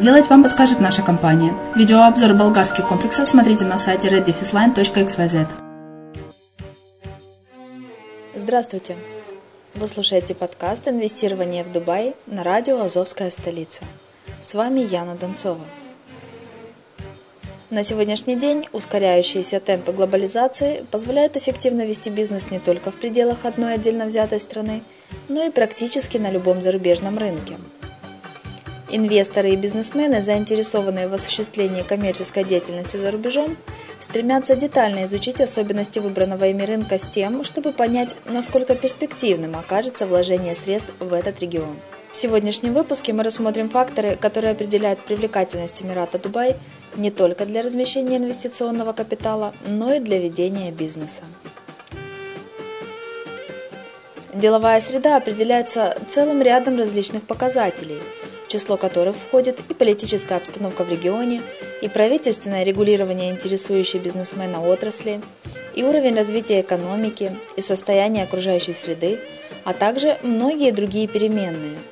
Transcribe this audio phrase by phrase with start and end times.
[0.00, 1.52] сделать, вам подскажет наша компания.
[1.76, 5.46] Видеообзор болгарских комплексов смотрите на сайте reddefisline.xyz.
[8.34, 8.96] Здравствуйте!
[9.74, 13.84] Вы слушаете подкаст «Инвестирование в Дубай» на радио «Азовская столица».
[14.40, 15.60] С вами Яна Донцова.
[17.68, 23.74] На сегодняшний день ускоряющиеся темпы глобализации позволяют эффективно вести бизнес не только в пределах одной
[23.74, 24.82] отдельно взятой страны,
[25.28, 27.58] но и практически на любом зарубежном рынке.
[28.92, 33.56] Инвесторы и бизнесмены, заинтересованные в осуществлении коммерческой деятельности за рубежом,
[34.00, 40.56] стремятся детально изучить особенности выбранного ими рынка с тем, чтобы понять, насколько перспективным окажется вложение
[40.56, 41.76] средств в этот регион.
[42.10, 46.56] В сегодняшнем выпуске мы рассмотрим факторы, которые определяют привлекательность Эмирата Дубай
[46.96, 51.22] не только для размещения инвестиционного капитала, но и для ведения бизнеса.
[54.34, 57.98] Деловая среда определяется целым рядом различных показателей,
[58.50, 61.40] число которых входит и политическая обстановка в регионе,
[61.80, 65.22] и правительственное регулирование интересующей бизнесмена отрасли,
[65.74, 69.18] и уровень развития экономики, и состояние окружающей среды,
[69.64, 71.78] а также многие другие переменные–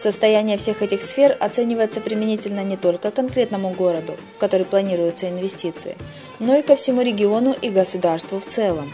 [0.00, 5.94] Состояние всех этих сфер оценивается применительно не только конкретному городу, в который планируются инвестиции,
[6.38, 8.90] но и ко всему региону и государству в целом.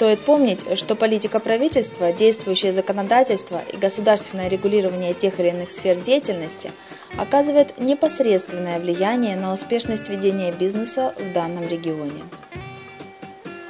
[0.00, 6.72] Стоит помнить, что политика правительства, действующее законодательство и государственное регулирование тех или иных сфер деятельности
[7.18, 12.22] оказывает непосредственное влияние на успешность ведения бизнеса в данном регионе.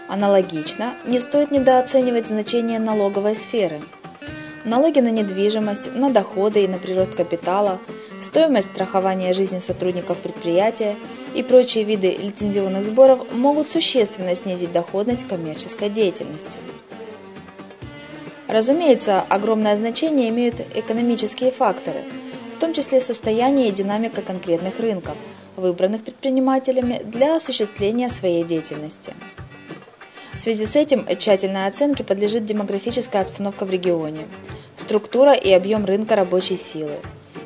[0.06, 3.80] Аналогично, не стоит недооценивать значение налоговой сферы.
[4.64, 7.80] Налоги на недвижимость, на доходы и на прирост капитала,
[8.20, 10.97] стоимость страхования жизни сотрудников предприятия
[11.34, 16.58] и прочие виды лицензионных сборов могут существенно снизить доходность коммерческой деятельности.
[18.48, 22.04] Разумеется, огромное значение имеют экономические факторы,
[22.56, 25.16] в том числе состояние и динамика конкретных рынков,
[25.56, 29.14] выбранных предпринимателями для осуществления своей деятельности.
[30.34, 34.26] В связи с этим тщательной оценке подлежит демографическая обстановка в регионе,
[34.75, 36.99] структура и объем рынка рабочей силы,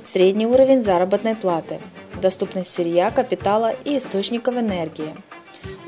[0.03, 1.81] средний уровень заработной платы,
[2.21, 5.15] доступность сырья, капитала и источников энергии,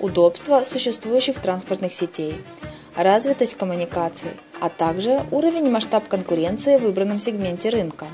[0.00, 2.42] удобство существующих транспортных сетей,
[2.94, 8.06] развитость коммуникаций, а также уровень и масштаб конкуренции в выбранном сегменте рынка.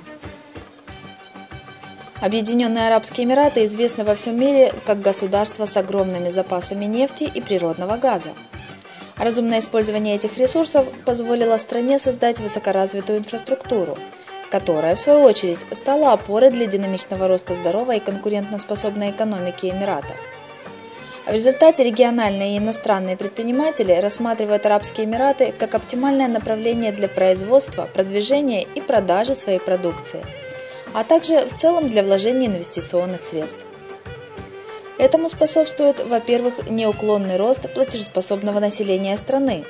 [2.21, 7.97] Объединенные Арабские Эмираты известны во всем мире как государство с огромными запасами нефти и природного
[7.97, 8.31] газа.
[9.17, 13.99] Разумное использование этих ресурсов позволило стране создать высокоразвитую инфраструктуру,
[14.53, 20.15] которая, в свою очередь, стала опорой для динамичного роста здоровой и конкурентоспособной экономики Эмирата.
[21.27, 28.63] В результате региональные и иностранные предприниматели рассматривают Арабские Эмираты как оптимальное направление для производства, продвижения
[28.63, 30.21] и продажи своей продукции,
[30.93, 33.65] а также в целом для вложения инвестиционных средств.
[34.99, 39.65] Этому способствует, во-первых, неуклонный рост платежеспособного населения страны.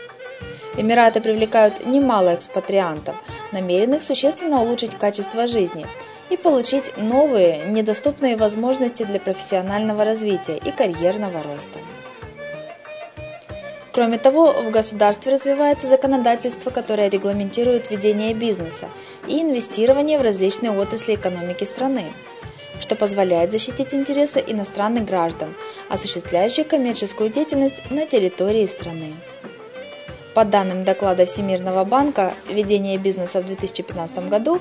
[0.77, 3.17] Эмираты привлекают немало экспатриантов,
[3.53, 5.87] намеренных существенно улучшить качество жизни–
[6.33, 11.79] и получить новые, недоступные возможности для профессионального развития и карьерного роста.
[13.93, 18.89] Кроме того, в государстве развивается законодательство, которое регламентирует ведение бизнеса
[19.29, 22.05] и инвестирование в различные отрасли экономики страны,
[22.81, 25.55] что позволяет защитить интересы иностранных граждан,
[25.91, 29.13] осуществляющих коммерческую деятельность на территории страны.
[30.35, 34.61] По данным доклада Всемирного банка «Ведение бизнеса в 2015 году»,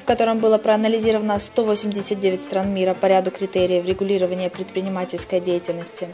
[0.00, 6.08] в котором было проанализировано 189 стран мира по ряду критериев регулирования предпринимательской деятельности.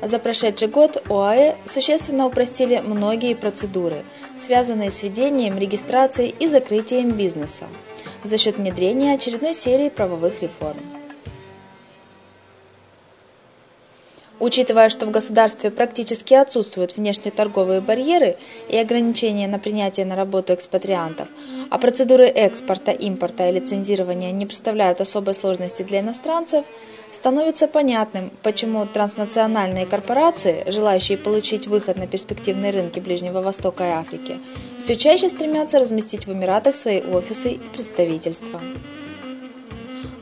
[0.00, 4.04] За прошедший год ОАЭ существенно упростили многие процедуры,
[4.38, 7.64] связанные с ведением, регистрацией и закрытием бизнеса
[8.22, 10.78] за счет внедрения очередной серии правовых реформ.
[14.44, 18.36] Учитывая, что в государстве практически отсутствуют внешнеторговые барьеры
[18.68, 21.28] и ограничения на принятие на работу экспатриантов,
[21.70, 26.66] а процедуры экспорта, импорта и лицензирования не представляют особой сложности для иностранцев,
[27.10, 34.38] становится понятным, почему транснациональные корпорации, желающие получить выход на перспективные рынки Ближнего Востока и Африки,
[34.78, 38.60] все чаще стремятся разместить в Эмиратах свои офисы и представительства.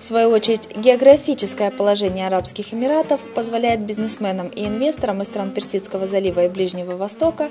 [0.02, 6.46] В свою очередь, географическое положение Арабских Эмиратов позволяет бизнесменам и инвесторам из стран Персидского залива
[6.46, 7.50] и Ближнего Востока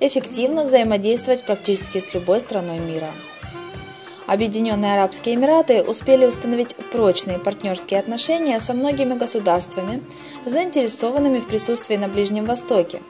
[0.00, 3.06] эффективно взаимодействовать практически с любой страной мира.
[4.26, 10.02] Объединенные Арабские Эмираты успели установить прочные партнерские отношения со многими государствами,
[10.44, 13.00] заинтересованными в присутствии на Ближнем Востоке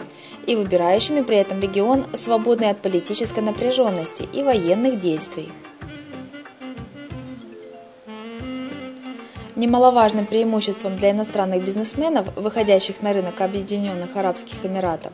[0.46, 5.50] и выбирающими при этом регион, свободный от политической напряженности и военных действий.
[9.62, 15.12] Немаловажным преимуществом для иностранных бизнесменов, выходящих на рынок Объединенных Арабских Эмиратов,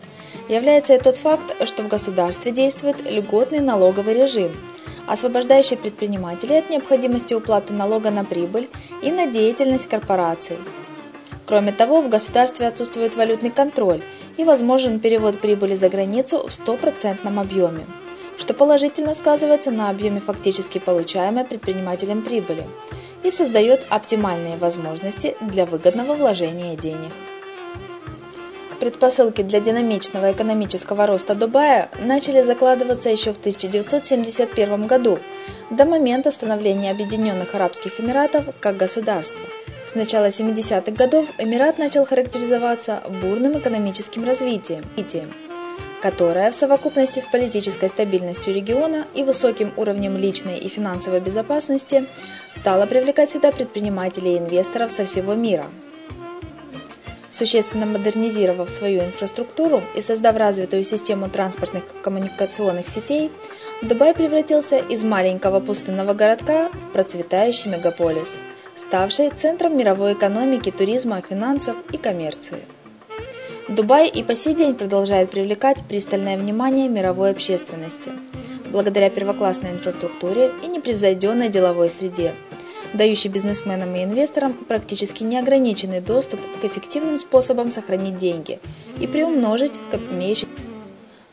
[0.49, 4.57] является и тот факт, что в государстве действует льготный налоговый режим,
[5.07, 8.71] освобождающий предпринимателей от необходимости уплаты налога на прибыль
[9.03, 10.57] и на деятельность корпораций.
[11.45, 14.01] Кроме того, в государстве отсутствует валютный контроль
[14.39, 17.85] и возможен перевод прибыли за границу в стопроцентном объеме,
[18.39, 22.65] что положительно сказывается на объеме фактически получаемой предпринимателем прибыли–
[23.23, 27.13] и создает оптимальные возможности для выгодного вложения денег.
[28.81, 35.19] Предпосылки для динамичного экономического роста Дубая начали закладываться еще в 1971 году,
[35.71, 39.45] до момента становления Объединенных Арабских Эмиратов как государства.
[39.85, 44.85] С начала 70-х годов Эмират начал характеризоваться бурным экономическим развитием
[46.03, 52.07] которая в совокупности с политической стабильностью региона и высоким уровнем личной и финансовой безопасности
[52.53, 55.67] стала привлекать сюда предпринимателей и инвесторов со всего мира.
[57.31, 63.31] Существенно модернизировав свою инфраструктуру и создав развитую систему транспортных коммуникационных сетей,
[63.83, 68.39] Дубай превратился из маленького пустынного городка в процветающий мегаполис,
[68.75, 72.59] ставший центром мировой экономики, туризма, финансов и коммерции.
[73.69, 78.11] Дубай и по сей день продолжает привлекать пристальное внимание мировой общественности,
[78.73, 82.35] благодаря первоклассной инфраструктуре и непревзойденной деловой среде,
[82.95, 88.59] дающей бизнесменам и инвесторам практически неограниченный доступ к эффективным способам сохранить деньги
[89.01, 89.79] и приумножить
[90.11, 90.49] имеющие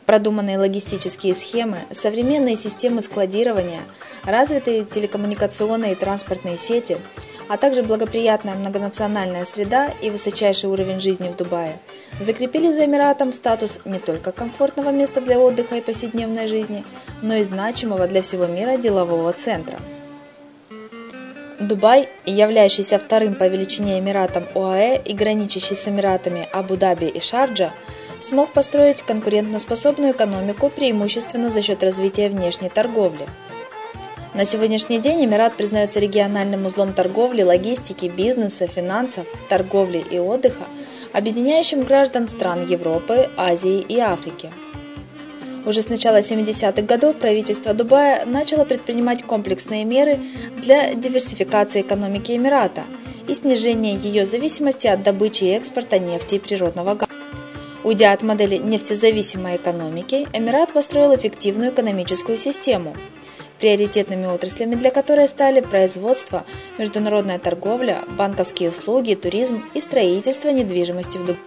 [0.04, 3.80] Продуманные логистические схемы, современные системы складирования,
[4.24, 6.98] развитые телекоммуникационные и транспортные сети–
[7.48, 11.78] а также благоприятная многонациональная среда и высочайший уровень жизни в Дубае
[12.20, 16.84] закрепили за Эмиратом статус не только комфортного места для отдыха и повседневной жизни,
[17.22, 19.78] но и значимого для всего мира делового центра.
[21.60, 27.72] Дубай, являющийся вторым по величине Эмиратом ОАЭ и граничащий с Эмиратами Абу-Даби и Шарджа,
[28.20, 33.26] смог построить конкурентоспособную экономику преимущественно за счет развития внешней торговли–
[34.36, 40.64] на сегодняшний день Эмират признается региональным узлом торговли, логистики, бизнеса, финансов, торговли и отдыха,
[41.14, 44.50] объединяющим граждан стран Европы, Азии и Африки.
[45.64, 50.20] Уже с начала 70-х годов правительство Дубая начало предпринимать комплексные меры
[50.58, 52.84] для диверсификации экономики Эмирата
[53.26, 57.10] и снижения ее зависимости от добычи и экспорта нефти и природного газа.
[57.84, 62.94] Уйдя от модели нефтезависимой экономики, Эмират построил эффективную экономическую систему–
[63.58, 66.44] приоритетными отраслями для которой стали производство,
[66.78, 71.42] международная торговля, банковские услуги, туризм и строительство недвижимости в Дубае.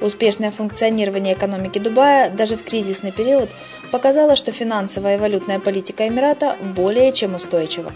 [0.00, 3.48] Успешное функционирование экономики Дубая даже в кризисный период
[3.92, 7.92] показало, что финансовая и валютная политика Эмирата более чем устойчива.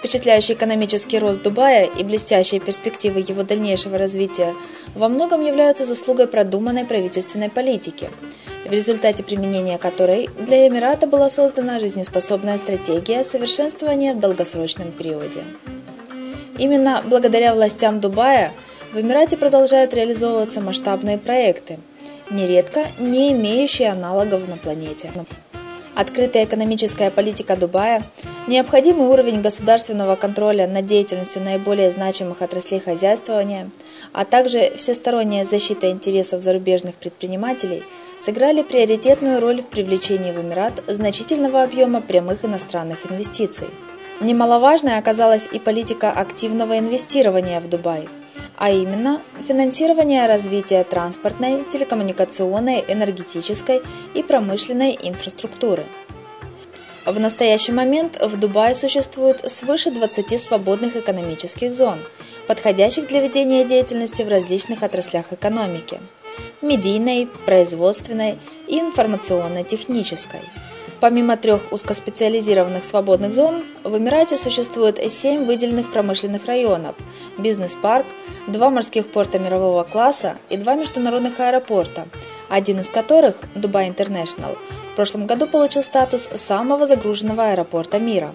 [0.00, 4.54] Впечатляющий экономический рост Дубая и блестящие перспективы его дальнейшего развития
[4.96, 8.10] во многом являются заслугой продуманной правительственной политики,
[8.66, 15.44] в результате применения которой для Эмирата была создана жизнеспособная стратегия совершенствования в долгосрочном периоде.
[16.58, 18.52] Именно благодаря властям Дубая–
[18.92, 21.78] в Эмирате продолжают реализовываться масштабные проекты,
[22.28, 25.12] нередко не имеющие аналогов на планете.
[25.94, 28.02] Открытая экономическая политика Дубая,
[28.50, 33.70] необходимый уровень государственного контроля над деятельностью наиболее значимых отраслей хозяйствования,
[34.12, 37.84] а также всесторонняя защита интересов зарубежных предпринимателей
[38.20, 43.68] сыграли приоритетную роль в привлечении в Эмират значительного объема прямых иностранных инвестиций.
[44.20, 48.08] Немаловажной оказалась и политика активного инвестирования в Дубай–
[48.60, 53.80] а именно финансирование развития транспортной, телекоммуникационной, энергетической
[54.14, 55.86] и промышленной инфраструктуры.
[57.06, 61.98] В настоящий момент в Дубае существует свыше 20 свободных экономических зон,
[62.46, 65.98] подходящих для ведения деятельности в различных отраслях экономики–
[66.62, 68.38] медийной, производственной
[68.68, 70.40] и информационно-технической–
[71.00, 76.94] Помимо трех узкоспециализированных свободных зон, в Эмирате существует семь выделенных промышленных районов,
[77.38, 78.04] бизнес-парк,
[78.46, 82.06] два морских порта мирового класса и два международных аэропорта,
[82.50, 84.58] один из которых, Дубай Интернешнл,
[84.92, 88.32] в прошлом году получил статус самого загруженного аэропорта мира.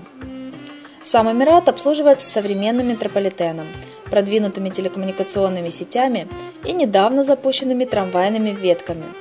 [1.04, 3.68] Сам Эмират обслуживается современным метрополитеном,
[4.06, 6.28] продвинутыми телекоммуникационными сетями
[6.64, 9.06] и недавно запущенными трамвайными ветками–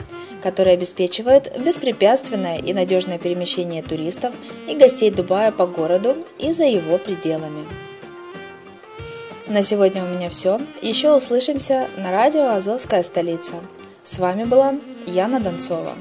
[0.44, 4.34] которые обеспечивают беспрепятственное и надежное перемещение туристов
[4.68, 7.66] и гостей Дубая по городу и за его пределами.
[9.48, 10.60] На сегодня у меня все.
[10.82, 13.54] Еще услышимся на радио «Азовская столица».
[14.02, 14.74] С вами была
[15.06, 15.94] Яна Донцова.